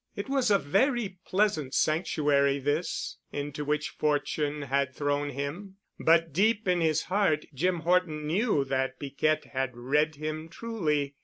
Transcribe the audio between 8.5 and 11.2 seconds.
that Piquette had read him truly.